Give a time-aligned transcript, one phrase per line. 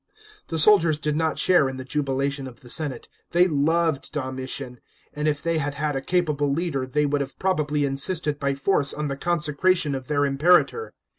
[0.47, 4.79] The soldiers did not share in the jubilation of the senate; they loved Domitian,
[5.13, 8.95] and if they had had a capable leader they would have probably insisted by force
[8.95, 10.95] on the consecration of then: imperator.